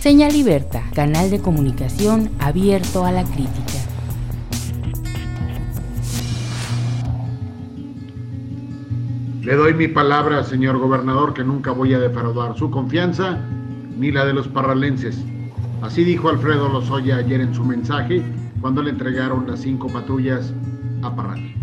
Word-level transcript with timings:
Señal 0.00 0.32
Liberta, 0.32 0.82
canal 0.94 1.30
de 1.30 1.40
comunicación 1.40 2.30
abierto 2.38 3.04
a 3.04 3.12
la 3.12 3.22
crítica. 3.22 3.78
Le 9.42 9.54
doy 9.56 9.74
mi 9.74 9.88
palabra, 9.88 10.42
señor 10.42 10.78
gobernador, 10.78 11.34
que 11.34 11.44
nunca 11.44 11.72
voy 11.72 11.92
a 11.92 11.98
defraudar 11.98 12.56
su 12.56 12.70
confianza 12.70 13.40
ni 13.98 14.10
la 14.10 14.24
de 14.24 14.32
los 14.32 14.48
parralenses. 14.48 15.22
Así 15.82 16.02
dijo 16.02 16.30
Alfredo 16.30 16.70
Lozoya 16.70 17.16
ayer 17.16 17.42
en 17.42 17.52
su 17.52 17.62
mensaje 17.62 18.22
cuando 18.62 18.82
le 18.82 18.92
entregaron 18.92 19.46
las 19.46 19.60
cinco 19.60 19.88
patrullas 19.88 20.54
a 21.02 21.14
Parral. 21.14 21.54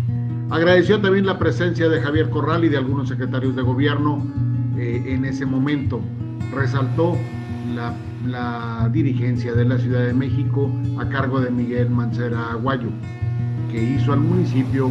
Agradeció 0.50 1.00
también 1.00 1.26
la 1.26 1.40
presencia 1.40 1.88
de 1.88 2.00
Javier 2.00 2.30
Corral 2.30 2.64
y 2.64 2.68
de 2.68 2.76
algunos 2.76 3.08
secretarios 3.08 3.56
de 3.56 3.62
gobierno 3.62 4.24
eh, 4.76 5.02
en 5.08 5.24
ese 5.24 5.44
momento. 5.44 6.00
Resaltó 6.52 7.16
la, 7.74 7.92
la, 8.26 8.88
dirigencia 8.92 9.54
de 9.54 9.64
la 9.64 9.78
Ciudad 9.78 10.04
de 10.06 10.14
México 10.14 10.70
a 10.98 11.08
cargo 11.08 11.40
de 11.40 11.50
Miguel 11.50 11.90
Mancera 11.90 12.52
Aguayo, 12.52 12.90
que 13.70 13.82
hizo 13.82 14.12
al 14.12 14.20
municipio 14.20 14.90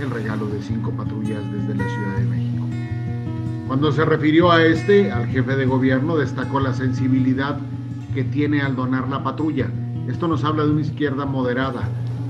el 0.00 0.10
regalo 0.10 0.46
de 0.46 0.62
cinco 0.62 0.90
patrullas 0.92 1.42
desde 1.52 1.74
la 1.74 1.84
Ciudad 1.84 2.16
de 2.18 2.24
México. 2.26 2.66
Cuando 3.66 3.92
se 3.92 4.04
refirió 4.04 4.50
a 4.50 4.64
este, 4.64 5.12
al 5.12 5.26
jefe 5.28 5.56
de 5.56 5.66
gobierno 5.66 6.16
destacó 6.16 6.60
la 6.60 6.74
sensibilidad 6.74 7.58
que 8.14 8.24
tiene 8.24 8.62
al 8.62 8.76
donar 8.76 9.08
la 9.08 9.22
patrulla. 9.22 9.68
Esto 10.08 10.26
nos 10.26 10.44
habla 10.44 10.64
de 10.64 10.72
una 10.72 10.80
izquierda 10.80 11.24
moderada, 11.24 11.82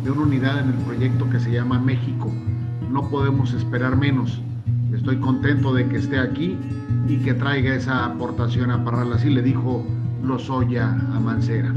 de 0.05 0.11
una 0.11 0.22
unidad 0.22 0.61
en 0.61 0.69
el 0.69 0.84
proyecto 0.84 1.28
que 1.30 1.41
se 1.41 1.50
llama 1.50 1.78
México. 1.78 2.30
No 2.91 3.09
podemos 3.09 3.52
esperar 3.55 3.97
menos. 3.97 4.41
Estoy 4.92 5.16
contento 5.16 5.72
de 5.72 5.86
que 5.88 5.97
esté 5.97 6.19
aquí 6.19 6.59
y 7.09 7.16
que 7.19 7.34
traiga 7.34 7.75
esa 7.75 8.05
aportación 8.05 8.70
a 8.70 8.84
Parral. 8.84 9.12
Así 9.12 9.30
le 9.30 9.42
dijo 9.42 9.86
Lozoya 10.23 10.91
a 10.91 11.20
Mancera. 11.20 11.73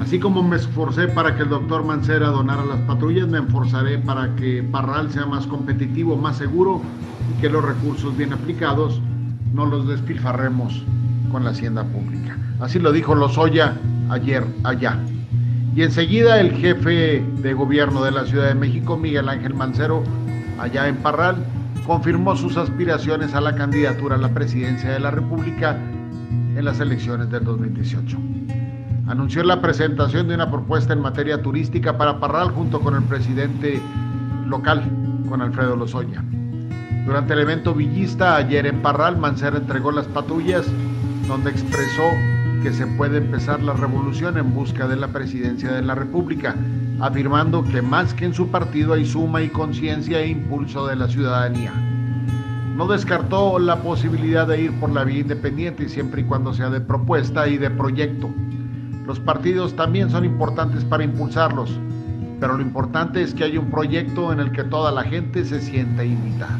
Así 0.00 0.18
como 0.18 0.42
me 0.42 0.56
esforcé 0.56 1.08
para 1.08 1.34
que 1.34 1.42
el 1.42 1.48
doctor 1.48 1.84
Mancera 1.84 2.28
donara 2.28 2.64
las 2.64 2.80
patrullas, 2.80 3.28
me 3.28 3.38
esforzaré 3.38 3.98
para 3.98 4.34
que 4.36 4.62
Parral 4.62 5.10
sea 5.10 5.24
más 5.24 5.46
competitivo, 5.46 6.16
más 6.16 6.36
seguro 6.36 6.82
y 7.30 7.40
que 7.40 7.48
los 7.48 7.64
recursos 7.64 8.16
bien 8.16 8.32
aplicados 8.32 9.00
no 9.52 9.66
los 9.66 9.88
despilfarremos 9.88 10.82
con 11.30 11.44
la 11.44 11.50
hacienda 11.50 11.84
pública. 11.84 12.36
Así 12.60 12.78
lo 12.78 12.92
dijo 12.92 13.14
Lozoya 13.14 13.76
ayer 14.10 14.44
allá. 14.64 14.98
Y 15.74 15.82
enseguida 15.82 16.40
el 16.40 16.52
jefe 16.52 17.24
de 17.42 17.54
gobierno 17.54 18.04
de 18.04 18.12
la 18.12 18.24
Ciudad 18.26 18.48
de 18.48 18.54
México, 18.54 18.96
Miguel 18.96 19.28
Ángel 19.28 19.54
Mancero, 19.54 20.04
allá 20.58 20.86
en 20.86 20.96
Parral, 20.96 21.36
confirmó 21.86 22.36
sus 22.36 22.56
aspiraciones 22.56 23.34
a 23.34 23.40
la 23.40 23.54
candidatura 23.54 24.16
a 24.16 24.18
la 24.18 24.28
presidencia 24.28 24.90
de 24.90 25.00
la 25.00 25.10
República 25.10 25.78
en 26.56 26.64
las 26.64 26.80
elecciones 26.80 27.30
del 27.30 27.44
2018. 27.44 28.16
Anunció 29.06 29.42
la 29.42 29.60
presentación 29.60 30.28
de 30.28 30.34
una 30.34 30.50
propuesta 30.50 30.92
en 30.92 31.00
materia 31.00 31.42
turística 31.42 31.98
para 31.98 32.20
Parral 32.20 32.50
junto 32.50 32.80
con 32.80 32.94
el 32.94 33.02
presidente 33.02 33.80
local, 34.46 34.82
con 35.28 35.42
Alfredo 35.42 35.76
Lozoya. 35.76 36.24
Durante 37.04 37.34
el 37.34 37.40
evento 37.40 37.74
villista 37.74 38.36
ayer 38.36 38.66
en 38.66 38.80
Parral, 38.80 39.18
Mancera 39.18 39.58
entregó 39.58 39.92
las 39.92 40.06
patrullas 40.06 40.64
donde 41.28 41.50
expresó 41.50 42.02
que 42.62 42.72
se 42.72 42.86
puede 42.86 43.18
empezar 43.18 43.62
la 43.62 43.74
revolución 43.74 44.38
en 44.38 44.54
busca 44.54 44.88
de 44.88 44.96
la 44.96 45.08
presidencia 45.08 45.70
de 45.70 45.82
la 45.82 45.94
República, 45.94 46.54
afirmando 46.98 47.62
que 47.62 47.82
más 47.82 48.14
que 48.14 48.24
en 48.24 48.32
su 48.32 48.48
partido 48.48 48.94
hay 48.94 49.04
suma 49.04 49.42
y 49.42 49.50
conciencia 49.50 50.20
e 50.20 50.28
impulso 50.28 50.86
de 50.86 50.96
la 50.96 51.08
ciudadanía. 51.08 51.93
No 52.74 52.88
descartó 52.88 53.60
la 53.60 53.76
posibilidad 53.76 54.48
de 54.48 54.62
ir 54.62 54.72
por 54.80 54.90
la 54.90 55.04
vía 55.04 55.20
independiente 55.20 55.88
siempre 55.88 56.22
y 56.22 56.24
cuando 56.24 56.52
sea 56.52 56.70
de 56.70 56.80
propuesta 56.80 57.46
y 57.46 57.56
de 57.56 57.70
proyecto. 57.70 58.28
Los 59.06 59.20
partidos 59.20 59.76
también 59.76 60.10
son 60.10 60.24
importantes 60.24 60.84
para 60.84 61.04
impulsarlos, 61.04 61.70
pero 62.40 62.56
lo 62.56 62.62
importante 62.62 63.22
es 63.22 63.32
que 63.32 63.44
haya 63.44 63.60
un 63.60 63.70
proyecto 63.70 64.32
en 64.32 64.40
el 64.40 64.50
que 64.50 64.64
toda 64.64 64.90
la 64.90 65.04
gente 65.04 65.44
se 65.44 65.60
sienta 65.60 66.04
invitada. 66.04 66.58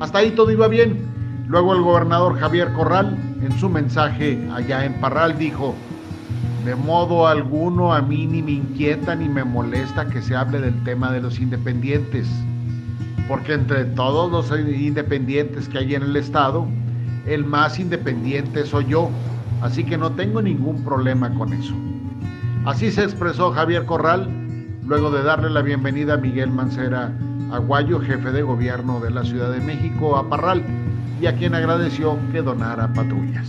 Hasta 0.00 0.18
ahí 0.18 0.30
todo 0.30 0.50
iba 0.50 0.66
bien. 0.66 0.98
Luego 1.46 1.74
el 1.74 1.82
gobernador 1.82 2.38
Javier 2.38 2.72
Corral, 2.72 3.18
en 3.42 3.52
su 3.58 3.68
mensaje 3.68 4.38
allá 4.54 4.86
en 4.86 4.94
Parral, 4.94 5.36
dijo, 5.36 5.74
de 6.64 6.74
modo 6.74 7.26
alguno 7.26 7.92
a 7.92 8.00
mí 8.00 8.26
ni 8.26 8.42
me 8.42 8.52
inquieta 8.52 9.14
ni 9.14 9.28
me 9.28 9.44
molesta 9.44 10.08
que 10.08 10.22
se 10.22 10.34
hable 10.34 10.60
del 10.60 10.82
tema 10.84 11.12
de 11.12 11.20
los 11.20 11.38
independientes, 11.38 12.28
porque 13.28 13.52
entre 13.52 13.84
todos 13.84 14.32
los 14.32 14.58
independientes 14.58 15.68
que 15.68 15.78
hay 15.78 15.94
en 15.94 16.02
el 16.02 16.16
Estado, 16.16 16.66
el 17.26 17.44
más 17.44 17.78
independiente 17.78 18.64
soy 18.64 18.86
yo, 18.86 19.10
así 19.60 19.84
que 19.84 19.98
no 19.98 20.12
tengo 20.12 20.40
ningún 20.40 20.82
problema 20.82 21.32
con 21.34 21.52
eso. 21.52 21.74
Así 22.64 22.90
se 22.90 23.04
expresó 23.04 23.52
Javier 23.52 23.84
Corral 23.84 24.28
luego 24.86 25.10
de 25.10 25.22
darle 25.22 25.50
la 25.50 25.60
bienvenida 25.60 26.14
a 26.14 26.16
Miguel 26.16 26.50
Mancera 26.50 27.12
Aguayo, 27.52 28.00
jefe 28.00 28.32
de 28.32 28.42
gobierno 28.42 28.98
de 29.00 29.10
la 29.10 29.22
Ciudad 29.22 29.50
de 29.52 29.60
México, 29.60 30.16
a 30.16 30.28
Parral, 30.28 30.64
y 31.20 31.26
a 31.26 31.34
quien 31.34 31.54
agradeció 31.54 32.16
que 32.32 32.40
donara 32.40 32.92
patrullas. 32.94 33.48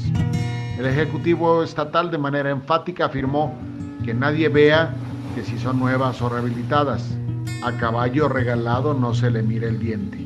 El 0.78 0.86
Ejecutivo 0.86 1.64
Estatal 1.64 2.12
de 2.12 2.18
manera 2.18 2.50
enfática 2.50 3.06
afirmó 3.06 3.56
que 4.04 4.14
nadie 4.14 4.50
vea 4.50 4.94
que 5.36 5.44
si 5.44 5.58
son 5.58 5.80
nuevas 5.80 6.22
o 6.22 6.30
rehabilitadas. 6.30 7.18
A 7.62 7.74
caballo 7.74 8.30
regalado 8.30 8.94
no 8.94 9.14
se 9.14 9.30
le 9.30 9.44
mire 9.44 9.68
el 9.68 9.80
diente. 9.80 10.18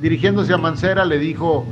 Dirigiéndose 0.00 0.54
a 0.54 0.58
Mancera 0.58 1.04
le 1.04 1.18
dijo 1.18 1.66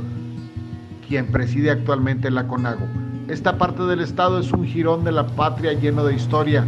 quien 1.07 1.27
preside 1.27 1.71
actualmente 1.71 2.29
la 2.31 2.47
CONAGO, 2.47 2.85
esta 3.27 3.57
parte 3.57 3.83
del 3.83 4.01
Estado 4.01 4.39
es 4.39 4.51
un 4.51 4.65
jirón 4.65 5.03
de 5.03 5.11
la 5.13 5.25
patria 5.25 5.71
lleno 5.71 6.03
de 6.03 6.15
historia 6.15 6.65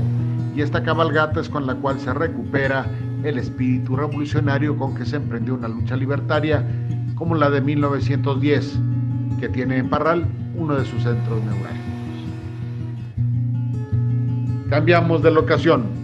y 0.55 0.61
esta 0.61 0.81
cabalgata 0.81 1.41
es 1.41 1.49
con 1.49 1.67
la 1.67 1.75
cual 1.75 1.99
se 1.99 2.13
recupera 2.13 2.85
el 3.23 3.37
espíritu 3.37 3.95
revolucionario 3.95 4.77
con 4.77 4.95
que 4.95 5.05
se 5.05 5.17
emprendió 5.17 5.55
una 5.55 5.67
lucha 5.67 5.95
libertaria 5.95 6.65
como 7.15 7.35
la 7.35 7.49
de 7.49 7.61
1910, 7.61 8.79
que 9.39 9.49
tiene 9.49 9.77
en 9.77 9.89
Parral 9.89 10.25
uno 10.55 10.75
de 10.75 10.85
sus 10.85 11.03
centros 11.03 11.43
neurálgicos. 11.43 11.83
Cambiamos 14.69 15.21
de 15.21 15.31
locación. 15.31 16.02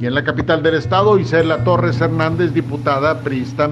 Y 0.00 0.06
en 0.06 0.14
la 0.14 0.22
capital 0.22 0.62
del 0.62 0.74
estado, 0.74 1.18
Isela 1.18 1.64
Torres 1.64 2.00
Hernández, 2.00 2.54
diputada 2.54 3.20
priista, 3.20 3.68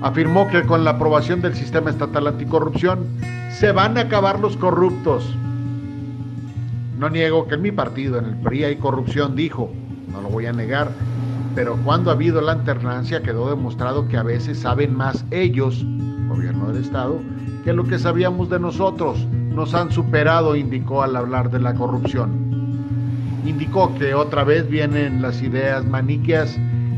afirmó 0.00 0.46
que 0.48 0.62
con 0.62 0.84
la 0.84 0.92
aprobación 0.92 1.40
del 1.40 1.54
sistema 1.54 1.90
estatal 1.90 2.28
anticorrupción 2.28 3.06
se 3.50 3.72
van 3.72 3.98
a 3.98 4.02
acabar 4.02 4.38
los 4.38 4.56
corruptos. 4.56 5.24
No 6.98 7.10
niego 7.10 7.48
que 7.48 7.56
en 7.56 7.62
mi 7.62 7.72
partido, 7.72 8.18
en 8.18 8.26
el 8.26 8.36
PRI, 8.36 8.64
hay 8.64 8.76
corrupción, 8.76 9.34
dijo, 9.34 9.72
no 10.12 10.20
lo 10.20 10.28
voy 10.28 10.46
a 10.46 10.52
negar, 10.52 10.90
pero 11.54 11.76
cuando 11.84 12.10
ha 12.10 12.14
habido 12.14 12.40
la 12.40 12.52
alternancia 12.52 13.22
quedó 13.22 13.50
demostrado 13.50 14.06
que 14.06 14.16
a 14.16 14.22
veces 14.22 14.60
saben 14.60 14.94
más 14.94 15.24
ellos, 15.32 15.84
gobierno 16.28 16.68
del 16.68 16.82
Estado, 16.82 17.18
que 17.64 17.72
lo 17.72 17.84
que 17.84 17.98
sabíamos 17.98 18.50
de 18.50 18.60
nosotros. 18.60 19.26
Nos 19.54 19.72
han 19.74 19.92
superado, 19.92 20.56
indicó 20.56 21.02
al 21.02 21.14
hablar 21.14 21.50
de 21.50 21.60
la 21.60 21.74
corrupción. 21.74 22.54
Indicó 23.44 23.94
que 23.94 24.14
otra 24.14 24.44
vez 24.44 24.68
vienen 24.68 25.22
las 25.22 25.42
ideas 25.42 25.84
maniqueas 25.84 26.56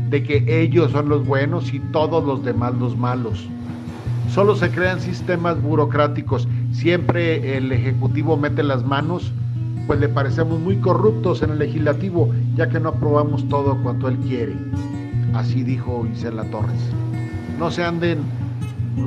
de 0.09 0.23
que 0.23 0.61
ellos 0.61 0.91
son 0.91 1.09
los 1.09 1.25
buenos 1.25 1.73
y 1.73 1.79
todos 1.79 2.23
los 2.23 2.43
demás 2.43 2.73
los 2.75 2.97
malos. 2.97 3.47
Solo 4.29 4.55
se 4.55 4.69
crean 4.71 4.99
sistemas 4.99 5.61
burocráticos. 5.61 6.47
Siempre 6.71 7.57
el 7.57 7.71
Ejecutivo 7.71 8.37
mete 8.37 8.63
las 8.63 8.85
manos 8.85 9.33
pues 9.87 10.01
le 10.01 10.09
parecemos 10.09 10.59
muy 10.59 10.75
corruptos 10.77 11.41
en 11.41 11.51
el 11.51 11.59
legislativo, 11.59 12.29
ya 12.55 12.67
que 12.67 12.79
no 12.79 12.89
aprobamos 12.89 13.47
todo 13.47 13.81
cuanto 13.81 14.09
él 14.09 14.17
quiere. 14.17 14.53
Así 15.33 15.63
dijo 15.63 16.05
Isela 16.11 16.43
Torres. 16.51 16.91
No 17.57 17.71
se 17.71 17.83
anden 17.83 18.19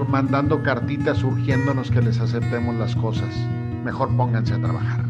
mandando 0.08 0.62
cartitas 0.62 1.22
urgiéndonos 1.22 1.90
que 1.90 2.00
les 2.00 2.18
aceptemos 2.18 2.74
las 2.76 2.96
cosas. 2.96 3.28
Mejor 3.84 4.16
pónganse 4.16 4.54
a 4.54 4.58
trabajar. 4.58 5.04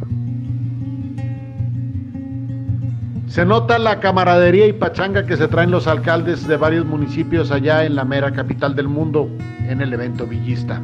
Se 3.30 3.44
nota 3.44 3.78
la 3.78 4.00
camaradería 4.00 4.66
y 4.66 4.72
pachanga 4.72 5.24
que 5.24 5.36
se 5.36 5.46
traen 5.46 5.70
los 5.70 5.86
alcaldes 5.86 6.48
de 6.48 6.56
varios 6.56 6.84
municipios 6.84 7.52
allá 7.52 7.84
en 7.84 7.94
la 7.94 8.04
mera 8.04 8.32
capital 8.32 8.74
del 8.74 8.88
mundo 8.88 9.30
en 9.68 9.80
el 9.80 9.92
evento 9.92 10.26
villista. 10.26 10.82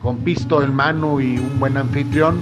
Con 0.00 0.18
pisto 0.18 0.62
en 0.62 0.72
mano 0.72 1.20
y 1.20 1.38
un 1.38 1.58
buen 1.58 1.76
anfitrión, 1.76 2.38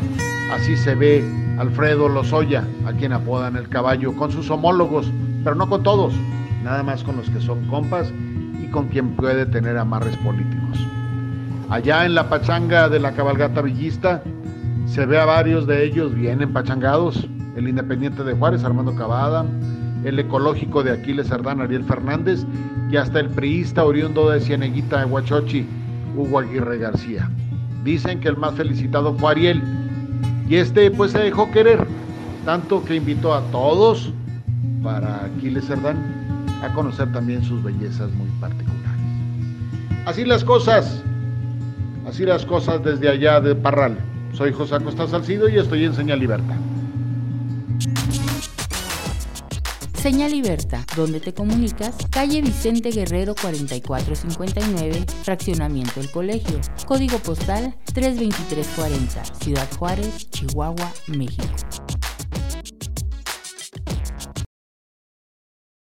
así 0.52 0.76
se 0.76 0.94
ve 0.94 1.24
Alfredo 1.58 2.10
Lozoya, 2.10 2.64
a 2.84 2.92
quien 2.92 3.14
apodan 3.14 3.56
el 3.56 3.70
caballo, 3.70 4.14
con 4.14 4.30
sus 4.30 4.50
homólogos, 4.50 5.10
pero 5.42 5.56
no 5.56 5.70
con 5.70 5.82
todos, 5.82 6.12
nada 6.62 6.82
más 6.82 7.02
con 7.02 7.16
los 7.16 7.30
que 7.30 7.40
son 7.40 7.66
compas 7.68 8.12
y 8.62 8.66
con 8.66 8.88
quien 8.88 9.16
puede 9.16 9.46
tener 9.46 9.78
amarres 9.78 10.18
políticos. 10.18 10.86
Allá 11.70 12.04
en 12.04 12.14
la 12.14 12.28
pachanga 12.28 12.90
de 12.90 13.00
la 13.00 13.12
cabalgata 13.12 13.62
villista 13.62 14.22
se 14.84 15.06
ve 15.06 15.18
a 15.18 15.24
varios 15.24 15.66
de 15.66 15.82
ellos 15.82 16.14
bien 16.14 16.42
empachangados, 16.42 17.26
el 17.58 17.68
independiente 17.68 18.22
de 18.22 18.34
Juárez, 18.34 18.62
Armando 18.62 18.94
Cavada, 18.94 19.44
el 20.04 20.18
ecológico 20.18 20.84
de 20.84 20.92
Aquiles 20.92 21.26
Cerdán, 21.26 21.60
Ariel 21.60 21.84
Fernández, 21.84 22.46
y 22.90 22.96
hasta 22.96 23.18
el 23.18 23.28
priista 23.30 23.84
oriundo 23.84 24.30
de 24.30 24.40
Cieneguita, 24.40 25.04
Huachochi, 25.04 25.66
Hugo 26.16 26.38
Aguirre 26.38 26.78
García. 26.78 27.28
Dicen 27.82 28.20
que 28.20 28.28
el 28.28 28.36
más 28.36 28.54
felicitado 28.54 29.12
fue 29.14 29.32
Ariel. 29.32 29.62
Y 30.48 30.54
este 30.54 30.90
pues 30.92 31.12
se 31.12 31.18
dejó 31.18 31.50
querer, 31.50 31.86
tanto 32.44 32.84
que 32.84 32.94
invitó 32.94 33.34
a 33.34 33.42
todos 33.50 34.12
para 34.82 35.24
Aquiles 35.24 35.66
Cerdán 35.66 35.96
a 36.62 36.72
conocer 36.72 37.12
también 37.12 37.42
sus 37.42 37.62
bellezas 37.62 38.10
muy 38.12 38.28
particulares. 38.40 38.78
Así 40.06 40.24
las 40.24 40.44
cosas, 40.44 41.02
así 42.06 42.24
las 42.24 42.46
cosas 42.46 42.82
desde 42.84 43.08
allá 43.08 43.40
de 43.40 43.54
Parral. 43.56 43.98
Soy 44.32 44.52
José 44.52 44.76
Acosta 44.76 45.08
Salcido 45.08 45.48
y 45.48 45.58
estoy 45.58 45.84
en 45.84 45.94
Señal 45.94 46.20
Libertad. 46.20 46.56
Señal 50.08 50.30
Libertad, 50.30 50.86
donde 50.96 51.20
te 51.20 51.34
comunicas, 51.34 51.94
calle 52.08 52.40
Vicente 52.40 52.90
Guerrero 52.90 53.34
4459, 53.34 55.04
fraccionamiento 55.22 56.00
El 56.00 56.10
Colegio, 56.10 56.58
código 56.86 57.18
postal 57.18 57.76
32340, 57.92 59.22
Ciudad 59.34 59.68
Juárez, 59.76 60.30
Chihuahua, 60.30 60.90
México. 61.08 61.87